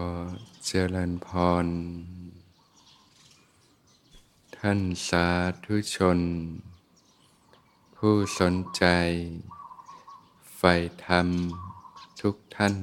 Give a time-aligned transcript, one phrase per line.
[0.00, 0.02] อ
[0.66, 1.28] เจริญพ
[1.64, 1.66] ร
[4.56, 5.26] ท่านสา
[5.64, 6.18] ธุชน
[7.96, 8.84] ผู้สนใจ
[10.56, 10.74] ใฝ่
[11.06, 11.26] ธรรม
[12.20, 12.74] ทุกท่าน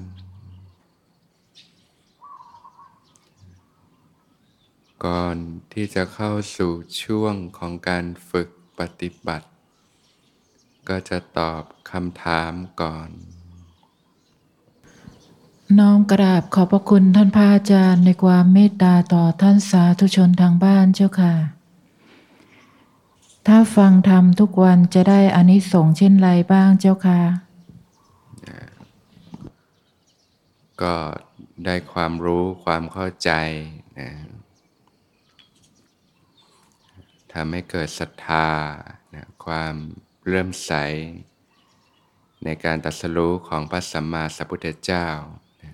[5.06, 5.38] ก่อน
[5.74, 6.72] ที่จะเข้าสู่
[7.04, 8.50] ช่วงของการฝึก
[8.80, 9.48] ปฏิบัติ
[10.90, 13.39] ก็จะตอบคำถามก่อน
[15.78, 21.34] น้อมกราบขอบพระคุณท่านพระอาจารย์ในความเมตตาต่อท่านสาธุชนทางบ้านเจ้าค่ะ
[23.48, 27.22] ถ้าฟังธรรมทุกวันจะได้อานิสงส์เช่นไรบ้างเจ้าค่ะ
[30.82, 30.96] ก็
[31.66, 33.32] ได้ความรู้ความเข้าใจ
[34.00, 34.10] นะ
[37.34, 38.48] ทำให้เกิดศรัทธา
[39.14, 39.74] นะความ
[40.28, 40.72] เริ่มใส
[42.44, 45.08] ในการตรัสรู้ของพระสัมมาสัมพุทธเจ้า
[45.64, 45.74] นะ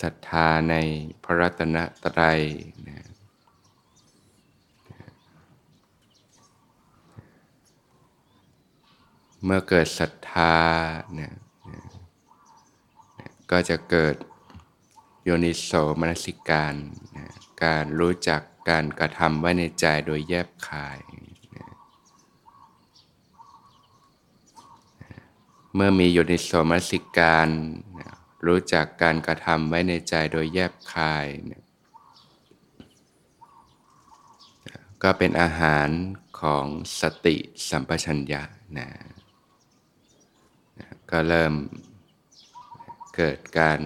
[0.00, 0.74] ศรัทธาใน
[1.24, 2.40] พระรัตนตรัย
[2.88, 3.06] นะ
[9.44, 10.56] เมื่อเกิดศรัทธา
[11.18, 11.32] นี่ย
[13.50, 14.16] ก็จะเกิด
[15.24, 15.70] โยนิโส
[16.00, 16.74] มนสิการ
[17.16, 17.28] นะ
[17.64, 20.98] การรู้จักการกระทำไว้ในใจโดยแยบคาย
[21.56, 21.68] นะ
[25.74, 27.87] เมื่อมีโยนิโสมนสิการน
[28.46, 31.64] รู้จักการกระทำไว้ในใจโดยแยบคายนะ
[35.02, 35.88] ก็เป็นอาหาร
[36.40, 36.66] ของ
[37.00, 37.36] สติ
[37.68, 38.42] สัมปชัญญะ
[38.78, 38.88] นะ
[41.10, 41.54] ก็เริ่ม
[43.16, 43.78] เกิดการ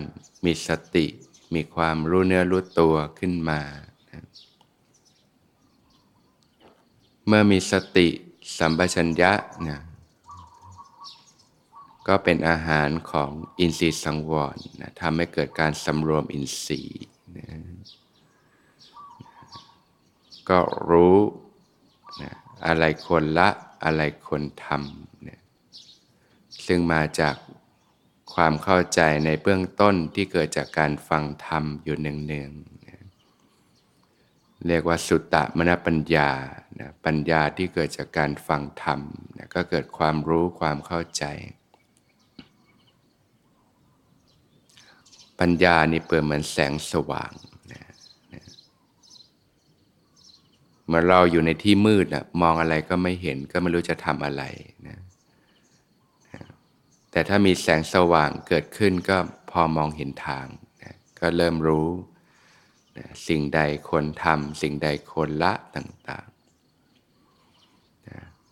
[0.45, 1.07] มีสติ
[1.55, 3.61] มีความรู้เนื้อรู้ตัวขึ้นมา
[4.11, 4.23] นะ
[7.27, 8.09] เมื่อมีสติ
[8.59, 9.33] สัมปชัญญะ
[9.69, 9.81] นะ
[12.09, 17.03] ก็เป็นอาหารของอินทรีย์สังวรนะทำให้เกิดการสำรวมอินทรีย์
[17.37, 17.47] นะ
[20.49, 20.59] ก็
[20.91, 21.19] รู้
[22.23, 22.33] นะ
[22.67, 23.49] อะไรควรละ
[23.85, 25.41] อะไรควรทำนะ
[26.67, 27.37] ซึ่งมาจาก
[28.35, 33.01] ความเข้าใจในเบื้องต้นที่เกิดจากการฟังธรรมอยู่เนืองๆนะ
[34.69, 36.31] เรียกว่าสุตตะมนปัญญา
[36.79, 39.01] นะปัญญาที่เกิดจากการฟังธรรม
[39.37, 41.25] นะก็เกิดความรู้ความเข้าใจ
[45.43, 47.33] ปัญญานี่เปิดเหมือนแสงสว่าง
[47.73, 47.83] นะ
[50.87, 54.43] เมื่อเราอยู่ในที่มืดนะมองอะไรก็ไม่เห็นก็ไม่รู้จะทำอะไร
[54.89, 54.99] นะ
[57.11, 59.17] แต่ถ้ามีแสงสว่างเกิดขึ้นก็
[59.51, 60.47] พอมองเห็นทาง
[60.83, 61.89] นะก็เริ่มรู้
[62.99, 66.27] นะสิ่งใดควรทำสิ่งใดควรละต่าง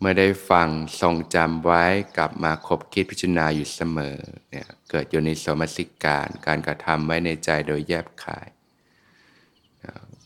[0.00, 0.68] เมื่อได้ฟัง
[1.00, 1.84] ทรงจำไว้
[2.16, 4.16] กลับมาคบคิดพิจารณาอยู่เสมอ
[4.50, 8.48] เนี่ยเกิดอยู่ในสมสิการ การกระทำไว้ในใจโดยแยบคาย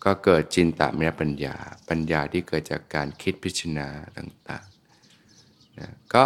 [0.05, 1.57] ก็เกิดจินตามยปัญญา
[1.89, 6.25] ปัญญาที่เกิดจากการคิดพิจารณาต่างๆนะก็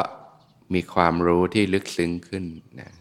[0.75, 2.45] มีความรู้ที่ลึกซึ้งขึ้น
[2.81, 2.93] นะ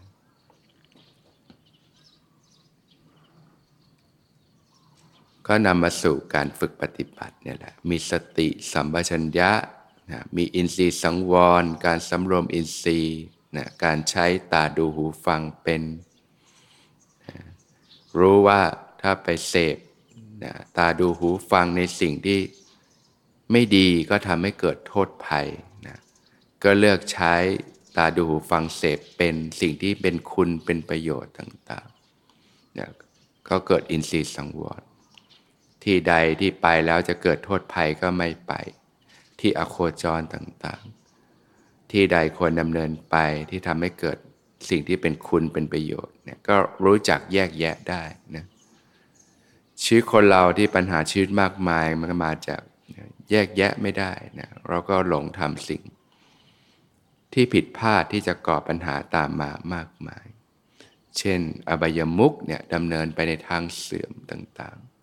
[5.46, 9.50] ก็นำมาสู่การฝึกปฏิบัติเนี่ยแหละ มีสติสัมปชัญญะ
[10.10, 13.20] นะมีอินทรีย์สังวร การสำรวมอินทรีย์
[13.56, 15.82] นะการใช้ตาดูหูฟังเป็น
[17.28, 17.40] นะ
[18.18, 18.60] รู้ว่า
[19.02, 19.76] ถ้าไปเสพ
[20.44, 22.40] นะตาดูหูฟังในสิ่งที่
[23.52, 25.48] ไม่ดีก็ทำให้เกิดโทษภัย
[26.64, 27.34] ก็เลือกใช้
[27.96, 32.90] ตาดูหูฟังเสพเป็นสิ่งที่เป็นคุณเป็นประโยชน์ต่างๆนี่ย
[33.48, 34.82] ก็เกิดอินทรีย์สังวร
[35.82, 38.52] ที่ใดที่ไปแล้วจะเกิดโทษภัยก็ไม่ไป
[39.40, 43.16] ที่อโคจรต่างๆ ที่ใดควรดำเนินไป
[43.50, 44.18] ที่ทำให้เกิด
[44.70, 48.02] สิ่งที่เป็นคุณเป็นประโยชน์เนี่ยก็รู้จักแยกแยะได้
[48.36, 48.44] นะ
[49.82, 52.62] ชีวิตคนเราที่ปัญหาชีวิตมากมายมันมาจาก
[53.30, 55.82] แยกแยะไม่ได้นะเราก็หลงทำสิ่ง
[57.32, 60.26] ที่ผิดพลาดที่จะก่อปัญหาตามมามากมาย
[61.18, 64.97] เช่น อบายมุกเนี่ยดำเนินไปในทางเสื่อมต่างๆ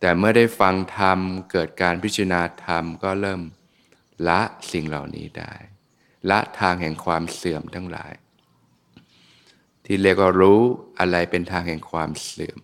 [0.00, 1.18] แต่เมื่อได้ฟังธรรม
[1.50, 3.40] เกิดการพิจารณาธรรมก็เริ่ม
[4.28, 4.40] ละ
[4.72, 5.54] สิ่งเหล่านี้ได้
[6.30, 8.12] ละทางแห่งความเสื่อมทั้งหลาย
[9.84, 10.60] ที่เรียกว่ารู้
[10.98, 12.60] อะไรเป็นทางแห่งความเสื่อม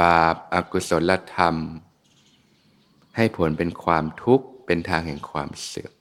[0.00, 1.56] บาปอากุศลธรรม
[3.16, 5.92] ให้ผลเป็นความทุกข์เป็นทางแห่งความเสื่อม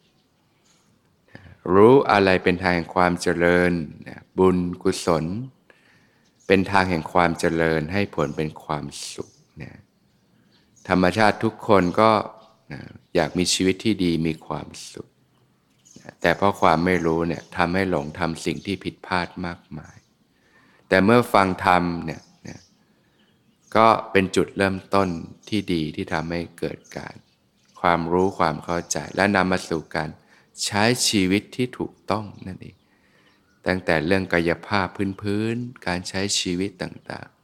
[1.73, 3.71] รู้อะไรเป็นทางแห่งความเจริญ
[4.37, 5.25] บุญกุศล
[6.47, 9.29] เป็นทางแห่งความเจริญให้ผลเป็นความสุข
[9.61, 9.71] นะ
[10.89, 12.11] ธรรมชาติทุกคนก็
[13.15, 15.09] อยากมีชีวิตที่ดีมีความสุข
[16.21, 19.97] แต่เพราะความไม่รู้เนี่ยทำให้หลงทำสิ่งที่ผิดพลาดมากมาย
[20.87, 22.21] แต่เมื่อฟังธรรมเนี่ย
[23.75, 25.09] ก็เป็นจุดเริ่มต้น
[25.49, 27.15] ที่ดีที่ทำให้เกิดการ
[27.81, 30.09] ความรู้ความเข้าใจ และนำมาสู่การ
[30.65, 32.75] ใช้ชีวิตที่ถูกต้องนั่นเอง
[33.67, 34.87] ตั้งแต่เรื่องกายภาพ
[35.21, 37.40] พื้นๆ การใช้ชีวิตต่างๆ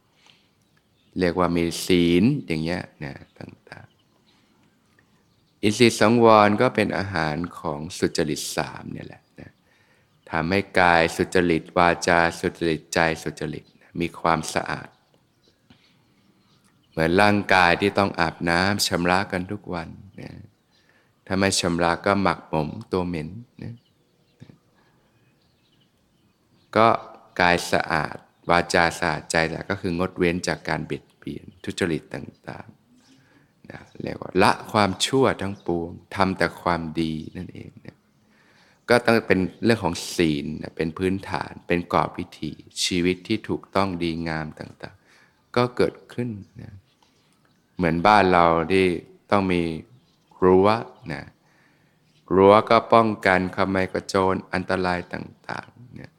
[1.20, 9.50] เรียกว่ามีศีลอย่างเงี้ยนะต่างๆ อินทรีย์สังวรก็เป็นอาหารของสุจริตสามเนี่ยแหละนะ
[10.30, 13.64] ทำให้กายสุจริตวาจาสุจริตใจสุจริต
[14.00, 14.88] มีความสะอาด
[16.90, 19.88] เหมือนร่างกายที่ต้องอาบน้ำชำระกันทุกวัน
[20.20, 20.32] นะ
[21.26, 23.28] ถ้าไม่ชำระก็หมักหมมตัวเหม็น
[23.62, 23.74] นะ
[26.76, 26.88] ก็
[27.40, 28.16] กายสะอาด
[28.50, 37.96] วาจาสะอาดใจแต่ก็คืองดเว้นจากการเบียดเบียนทุจริตต่างๆนะเรียกว่าละความชั่วทั้งปวงทำแต่ความดีนั่นเองนะ
[38.88, 42.52] ก็ต้องเป็นเรื่องของศีลนะเป็นพื้นฐาน เป็นกรอบวิธี
[42.84, 46.28] ชีวิตที่ถูกต้องดีงามต่างๆ ก็เกิดขึ้น
[46.62, 46.72] นะ
[47.76, 48.86] เหมือนบ้านเราที่
[49.30, 49.62] ต้องมี
[50.44, 50.68] รั้ว
[51.12, 51.22] นะ
[52.34, 56.10] รั้วก็ป้องกันขโมยกระโจนอันตรายต่างๆเนี่ย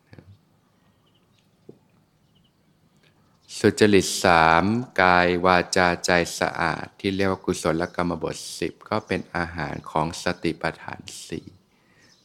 [3.61, 4.63] สุจริตสาม
[5.01, 11.45] กายวาจาใจสะอาด ที่เรียกว่ากุศลกรรมบทสิบก็เป็นอาหารของสติปัฏฐานสี่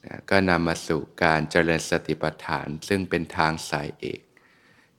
[0.04, 4.20] นะก็นำมาสู่การเจริญสติปัฏฐาน ซึ่งเป็นทางสายเอก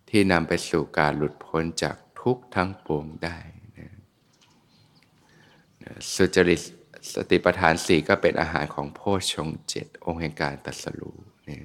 [0.10, 3.38] ที่นำไปสู่การหลุดพ้นจากทุกทั้งปวงได้
[3.78, 3.92] นะ
[6.14, 6.62] สุจริต
[7.14, 9.02] สติปัฏฐานสี่ก็เป็นอาหารของโพ
[9.34, 11.60] ชงเจ็ดองค์แห่งการตัสรู้นี่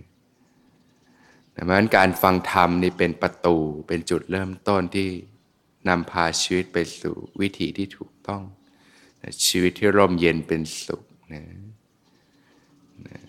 [1.62, 3.56] ดังนั้นการฟังธรรมนี่เป็นประตู
[3.88, 5.08] เป็นจุดเริ่มต้นที่
[5.88, 8.42] นำพาชีวิตไปสู่วิถีที่ถูกต้อง
[9.46, 11.02] ชีวิตที่ร่มเย็นเป็นสุข
[11.32, 11.42] นะ
[13.08, 13.20] นะ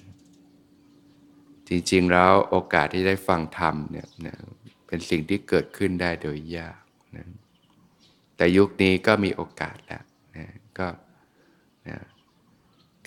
[1.68, 4.36] จริงๆแล้วโอกาสที่ได้ฟังธรรมเนี่ยนะ
[4.88, 6.82] เป็นสิ่งที่เกิดขึ้นได้โดยยาก
[7.18, 7.26] นะ
[8.38, 10.04] แต่ยุคนี้ก็มีโอกาสแล้ว
[10.38, 10.46] นะ
[10.80, 10.88] ก็
[11.88, 11.98] นะ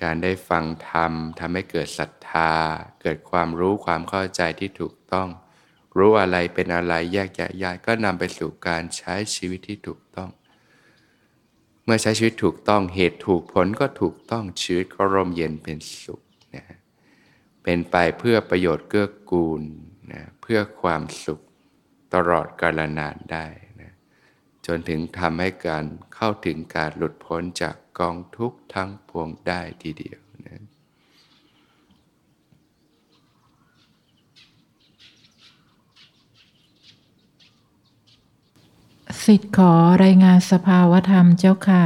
[0.02, 2.52] การได้ฟังธรรมทำให้เกิดศรัทธา
[3.02, 5.29] เกิดความรู้ความเข้าใจที่ถูกต้อง
[5.96, 10.31] รู้อะไรเป็นอะไรแยกแยะยายก็นำไปสู่การใช้ชีวิตที่ถูกต้อง
[11.85, 16.23] เมื่อใช้ชีวิตถูกต้องเหตุถูกผลก็ถูกต้องชีวิตก็ร่มเย็นเป็นสุข
[16.56, 16.64] นะ
[17.62, 19.62] เป็นไปเพื่อประโยชน์เกื้อกูล
[20.12, 21.40] นะเพื่อความสุข
[22.14, 23.47] ตลอดกาลนานได้
[24.66, 25.84] จนถึงทำให้การ
[26.14, 30.64] เข้าถึงการหลุดพ้นจากกองทุกข์ทั้งปวงได้ทีเดียวนะ
[39.25, 39.72] สิทธิ์ขอ
[40.05, 41.84] รายงานสภาวธรรมเจ้าค่ะ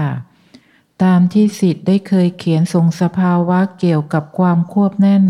[1.02, 5.24] ตามที่สิทธิ์ได้เคยเขียนส่งสภาวะเกี่ยวกับความควบแน่น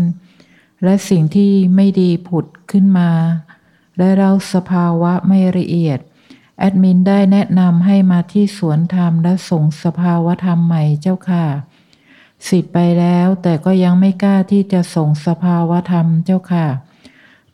[0.83, 3.11] และสิ่งที่ไม่ดีผุดขึ้นมา
[3.97, 5.99] และเราสภาวะไม่ละเอียด
[6.59, 11.45] แอดมินได้แนะนำให้มาที่สวนธรรมและส่งสภาวธรรมใหม่เจ้าค่ะ
[12.47, 16.67] สิทธิ์ไปแล้วแต่ก็ยังไม่กล้าที่จะส่งสภาวธรรมเจ้าค่ะ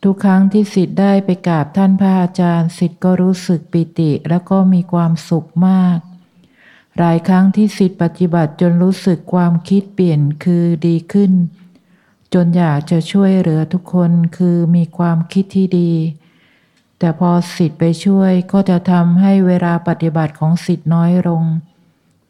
[0.02, 5.98] ทุกครั้งที่สิทธิ์ได้ไปกราบท่านพระอาจารย์ สิทธิ์ก็รู้สึกปิติแล้วก็มีความสุขมาก
[6.98, 11.32] หลายครั้งที่สิทธิ์ปฏิบัติจนรู้สึกความคิดเปลี่ยนคือดีขึ้น
[12.34, 15.92] จนอยากจะช่วยเหลือทุกคนคือมีความคิดที่ดี
[16.98, 21.44] แต่พอสิทธิ์ไปช่วยก็จะทำให้เวลาปฏิบัติของสิทธิ์น้อยลง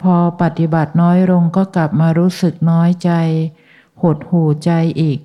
[0.02, 3.10] พอปฏิบัติน้อยลงก็กลับมารู้สึกน้อยใจ
[4.02, 4.70] หดหู่ใจ
[5.00, 5.18] อีก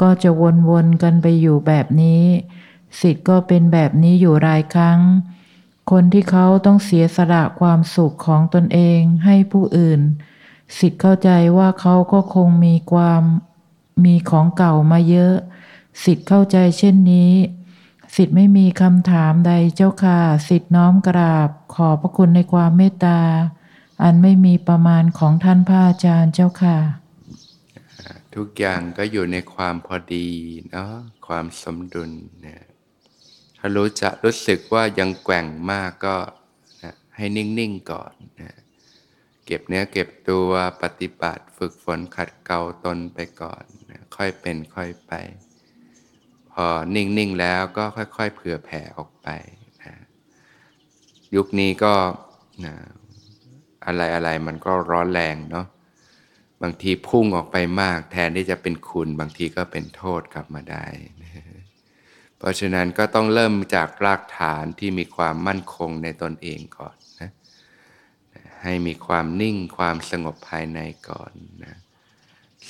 [0.00, 0.30] ก็จะ
[0.68, 2.24] วนๆกันไปอยู่แบบนี้
[3.00, 5.00] สิทธิ์ก็เป็นแบบนี้อยู่รายครั้ง
[5.90, 10.00] คนที่เขาต้องเสียสละความสุขของตนเองให้ผู้อื่น
[10.78, 13.22] สิทธิ์เข้าใจว่าเขาก็คงมีความ
[14.04, 15.34] มีของเก่ามาเยอะ
[16.04, 17.32] สิทธิ์เข้าใจเช่นนี้
[18.16, 23.20] สิทธิ์ไม่มีคำถามใดเจ้าค่ะ สิทธิ์น้อมกราบ ขอพระคุณในความเมตตา
[24.02, 26.78] อันไม่มีประมาณของท่านพระอาจารย์เจ้าค่ะ
[28.34, 30.28] ทุกอย่างก็อยู่ในความพอดี
[30.70, 30.92] เนาะ
[31.26, 32.10] ความสมดุล
[32.46, 32.56] นะ
[33.58, 36.16] ถ้ารู้จะรู้สึกว่ายังแกว่งมากก็
[36.82, 38.56] นะให้นิ่ง ๆ ก่อนนะ
[39.46, 40.50] เก็บเนื้อเก็บตัว
[40.82, 45.12] ปฏิบัติ ฝึกฝนขัดเกลาตนไปก่อนนะค่อยเป็นค่อยไป
[46.52, 49.28] พอนิ่ง ๆ แล้วก็ค่อย ๆ เผื่อแผ่ออกไป
[49.82, 49.94] นะ
[51.34, 51.94] ยุคนี้ก็
[52.64, 52.74] นะ
[53.86, 55.66] อะไรอะไรมันก็ร้อนแรงเนาะ
[56.62, 60.86] บางทีพุ่งออกไปมาก แทนที่จะเป็นคุณ บางทีก็เป็นโทษกลับมาได้
[61.22, 61.30] นะ
[62.38, 67.30] เพราะฉะนั้นก็ต้องเริ่มจากรากฐานที่มีความมั่นคงในตนเองก่อนนะ
[68.62, 71.32] ให้มีความนิ่งความสงบภายในก่อน
[71.64, 71.74] นะ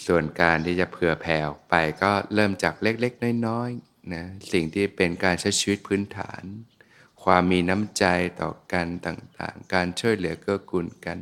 [0.07, 6.43] ส่วนการที่จะเผื่อแผ่ออกไปก็เริ่มจากเล็กๆ น้อยๆนะสิ่งที่เป็นการใช้ชีวิตพื้นฐาน
[7.23, 8.05] ความมีน้ำใจ
[8.41, 11.19] ต่อกันต่างๆ การช่วยเหลือเกื้อกูลกัน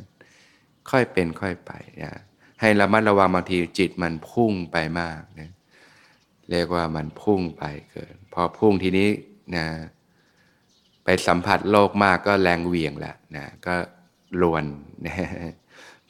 [0.90, 1.72] ค่อยเป็นค่อยไป
[2.02, 2.12] นะ
[2.60, 5.50] ให้ระมัดระวังบางทีจิตมันพุ่งไปมากนะ
[6.50, 9.10] เรียกว่ามันพุ่งไปเกิน พอพุ่งทีนี้
[9.56, 9.66] นะ
[11.04, 13.74] ไปสัมผัสโลกมากก็แรงเหวี่ยงแหละนะก็
[14.42, 14.64] ลวน
[15.06, 15.14] นะ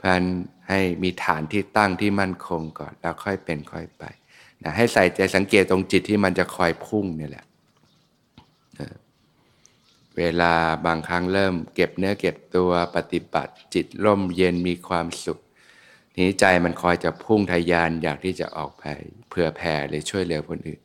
[0.01, 0.23] พัน
[0.71, 4.05] ให้มีฐานที่ตั้งที่มั่นคงก่อน แล้วค่อยเป็นค่อยไป
[4.63, 7.45] นะให้ใส่ใจสังเกตตรงจิตที่มันจะคอยพุ่งนี่แหละ
[8.81, 8.89] นะ
[10.17, 10.53] เวลา
[10.87, 15.39] บางครั้งเริ่มเก็บเนื้อเก็บตัวปฏิบัติจิตร่มเย็นมีความสุข
[16.17, 18.85] นี้ใจมันคอยจะพุ่งทยานอยากที่จะออกไป
[19.29, 20.81] เผื่อแผ่หรือช่วยเหลือคนอื่น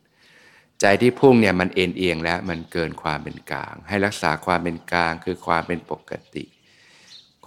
[0.81, 6.43] ใจที่พุ่งเนี่ยมันเอ็นเอียงแล้วมันเกินความเป็นกลาง ให้รักษาความเป็นกลางคือความเป็นปกติ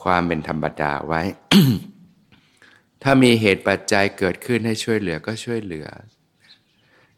[0.02, 1.23] ความเป็นธรรมดาไว้
[3.02, 5.87] ถ้ามีเหตุปัจจัยเกิดขึ้นให้ช่วยเหลือก็ช่วยเหลือ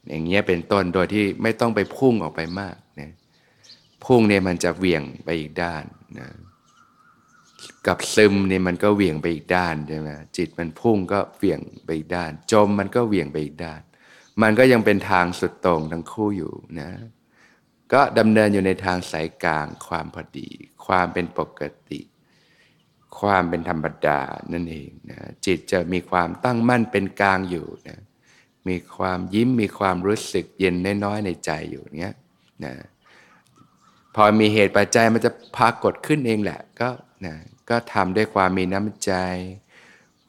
[0.08, 3.12] อย่างเงี้ยเป็นต้นโดยที่ไม่ต้องไปพุ่งออกไปมากนะ
[4.04, 5.84] พุ่งเนี่ยมันจะเวี่ยงไปอีกด้าน
[6.18, 6.28] นะ
[7.86, 13.80] กับซึมเนี่ยมันก็เวี่ยงไปอีกด้านใช่ไหมจิตมันพุ่งก็เวี่ยงไปอีกด้าน จมมันก็เวี่ยงไปอีกด้าน
[14.42, 16.90] มันก็ยังเป็นทางสุดตรงทั้งคู่อยู่นะ
[17.92, 20.48] ก็ดำเนินอยู่ในทางสายกลางความพอดี
[20.86, 22.00] ความเป็นปกติ
[23.18, 24.20] ความเป็นธรรมดา
[24.52, 27.98] นั่นเองนะจิตจะมีความตั้งมั่นเป็นกลางอยู่นะ
[28.68, 30.74] มีความยิ้มมีความรู้สึกเย็น
[31.04, 32.14] น้อยๆในใจอยู่เนี้ย
[32.64, 32.74] นะ
[34.14, 36.90] พอมีเหตุปัจจัยมันจะพากดขึ้นเองแหละก็
[37.26, 37.34] นะ
[37.70, 39.12] ก็ทำด้วยความมีน้ำใจ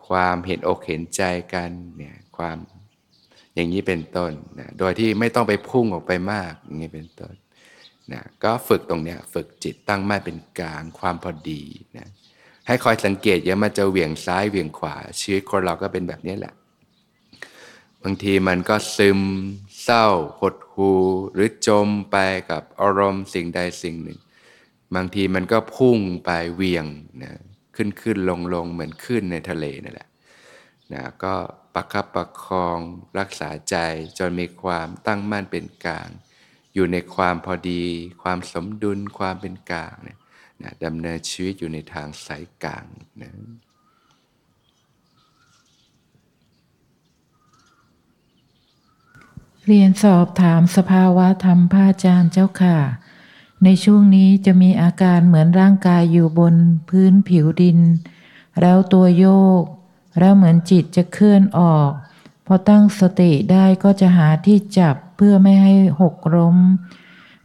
[0.08, 1.24] ความเห็นอกเห็นใจ
[1.54, 2.58] กันเนี่ยความ
[3.56, 7.34] อย่างนี้เป็นต้นนะโดยที่ไม่ต้องไปพุ่งออกไปมากอย่างนี้เป็นต้น
[8.14, 11.64] นะก็ฝึกตรงเนี้ยฝึกจิตตั้งมั่นเป็นกลางความพอดี
[11.98, 12.08] นะ
[12.68, 16.54] ให้คอยสังเกตอย่ามาจะเหวี่ยงซ้ายเหวี่ยงขวา ชีวิตคนเราก็เป็นแบบนี้แหละ
[18.04, 19.20] บางทีมันก็ซึม
[19.84, 20.08] เศร้า
[20.40, 20.92] หดหู
[21.34, 22.18] หรือจมไป
[22.50, 24.20] กับอารมณ์สิ่งใดสิ่งหนึ่ง
[24.96, 26.86] บางทีมันก็พุ่งไปเวียง
[27.22, 27.40] นะ
[27.76, 30.10] ขึ้นขึ้นลงลงเหมือนขึ้นในทะเลนั่นแหละ
[30.94, 31.36] นะก็
[31.74, 32.80] ประคับประคอง
[33.20, 33.76] รักษาใจ
[34.18, 36.10] จนมีความตั้งมั่นเป็นกลาง
[36.74, 37.84] อยู่ในความพอดี
[38.24, 40.18] ความสมดุลความเป็นกลางเนี่ย
[40.64, 42.86] นะดำเนินชีวิตอยู่ในทางสายกลาง
[43.22, 43.32] นะ
[49.66, 52.78] เรียนสอบถามสภาวะธรรมพระอาจารย์เจ้าค่ะ
[53.64, 56.56] ในช่วงนี้จะมีอาการเหมือนร่างกายอยู่บน
[56.90, 57.80] พื้นผิวดิน
[58.62, 59.28] แล้วตัวโย
[59.62, 59.64] ก
[60.20, 61.92] แล้วเหมือนจิตจะเคลื่อนออก
[62.46, 66.58] พอตั้งสติได้ก็จะหาที่จับเพื่อไม่ให้หกล้ม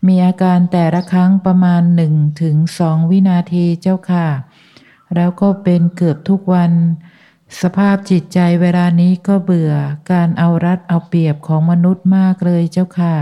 [0.09, 4.29] มีอาการแต่ละครั้งประมาณหนึ่งถึงสองวินาทีเจ้าค่ะ
[5.15, 6.73] แล้วก็เป็นเกือบทุกวัน
[7.61, 9.73] สภาพจิตใจเวลานี้ก็เบื่อ
[10.13, 13.17] การเอารัดเอาเปรียบของมนุษย์มากเลยเจ้าค่ะ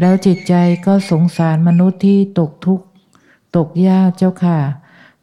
[0.00, 0.54] แล้วจิตใจ
[0.86, 2.86] ก็สงสารมนุษย์ที่ตกทุกข์
[3.56, 4.60] ตกยากเจ้าค่ะ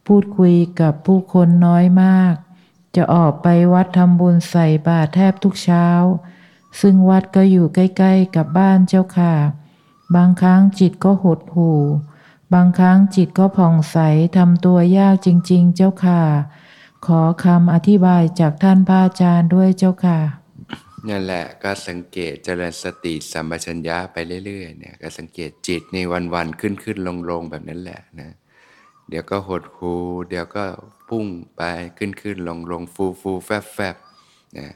[0.06, 2.34] พูดคุยกับผู้คนน้อยมาก
[2.96, 5.86] จะออกไปวัดทำบุญใส่บาตรแทบทุกเช้า
[6.80, 9.34] ซึ่งวัดก็อยู่ใกล้ ๆ กับบ้านเจ้าค่ะ
[10.16, 11.80] บางครั้งจิตก็หดหู่
[12.54, 13.96] บางครั้งจิตก็ผ่องใส
[14.36, 16.22] ทำตัวยากจริง ๆ เจ้าค่ะ
[17.06, 20.18] ขอคำอธิบายจากท่านพระอาจารย์ด้วยเจ้าค่ะ
[21.08, 25.98] นั่นแหละก็สังเกตเจริญสติสัมปชัญญะไปเรื่อยๆเนี่ยก็สังเกตจิตใน
[26.34, 28.30] วันๆขึ้นขึ้นลงลงๆแบบนั้นแหละนะ
[29.08, 29.92] เดี๋ยวก็หดหู
[30.28, 30.64] เดี๋ยวก็
[31.08, 31.62] พุ่งไป
[31.98, 33.96] ขึ้นขึ้นลงลงฟูฟูแฟบแฟบ
[34.58, 34.66] นะ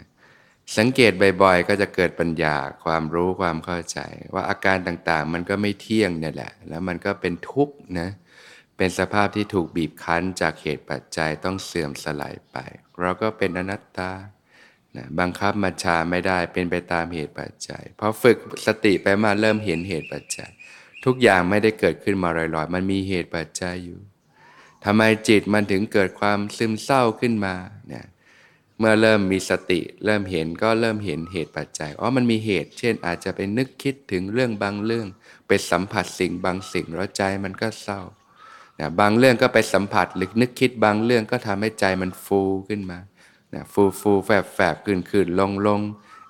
[0.77, 3.99] สังเกตบ่อยๆ ก็จะเกิดปัญญาความรู้ความเข้าใจ
[4.35, 8.11] ว่าอาการต่างๆ มันก็ไม่เที่ยงเนี่ยแหละ แล้วมันก็เป็นทุกข์นะ
[8.77, 12.57] เป็นสภาพที่ถูกบีบคั้นจากเหตุปัจจัยต้องเสื่อมสลายไป
[13.01, 14.13] เราก็เป็นอนัตตา
[14.97, 20.51] นะบังคับมัชชาไม่ได้เป็นไปตามเหตุปัจจัยพอฝึกสติไปมาเริ่มเห็นเหตุปัจจัย
[21.05, 24.01] ทุกอย่างไม่ได้เกิดขึ้นมาลอยๆ มันมีเหตุปัจจัยอยู่
[24.85, 27.55] ทำไมจิตมันถึงเกิดความซึมเศร้าขึ้นมา
[27.89, 28.07] เนี่ย
[28.83, 35.07] เมื่อเริ่มมีสติ เริ่มเห็นก็เริ่มเห็นเหตุปัจจัยอ๋อมันมีเหตุ เช่น อาจจะไปนึกคิดถึงเรื่องบางเรื่อง
[35.47, 38.01] ไปสัมผัสสิ่งบางสิ่งแล้วใจมันก็เศร้า
[38.79, 42.99] นะบางเรื่องก็ไปสัมผัสหรือนึกคิดบางเรื่องก็ทำให้ใจมันฟูขึ้นมา
[43.55, 45.81] นะฟูฟูแฝบแฝบขึ้นขึ้นลงลง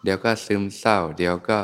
[0.04, 1.58] เดี๋ยวก็ซึมเศร้า เดี๋ยวก็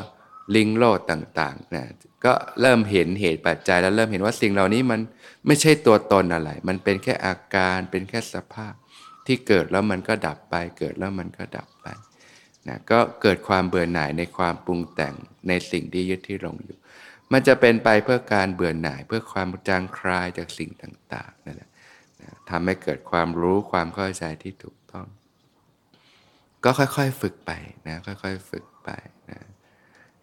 [0.55, 1.85] ลิงโลดต่างๆนะ
[2.25, 5.01] ก็เริ่มเห็นเหตุปัจจัยแล้วเริ่มเห็นว่าสิ่งเหล่านี้มัน
[5.47, 8.75] ไม่ใช่ตัวตนอะไร มันเป็นแค่อาการเป็นแค่สภาพ
[9.29, 11.87] ที่เกิดแล้วมันก็ดับไป เกิดแล้วมันก็ดับไป
[12.69, 15.15] นะก็เกิดความเบื่อหน่ายในความปรุงแต่ง
[15.49, 16.79] ในสิ่งที่ยึดที่หลงอยู่
[17.33, 21.71] มันจะเป็นไปเพื่อการเบื่อหน่ายเพื่อความจางคลายจากสิ่งต่างๆนั่นแหละ
[22.23, 25.07] นะทำให้เกิดความรู้ความเข้าใจที่ถูกต้อง
[26.65, 27.51] ก็ค่อยๆฝึกไป
[27.89, 28.91] นะค่อยๆฝึกไป
[29.31, 29.41] นะ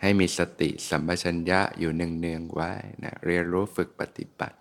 [0.02, 2.72] ให้มีสติสัมปชัญญะอยู่เนืองๆไว้
[3.04, 4.58] นะเรียนรู้ฝึกปฏิบัติ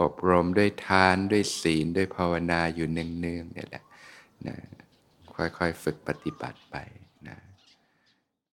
[0.00, 3.84] อบรมด้วยทานด้วยศีลด้วยภาวนาอยู่เนืองๆเนี่ยแหละ
[4.46, 4.56] นะ
[5.36, 6.76] ค่อยๆ ฝึกปฏิบัติไป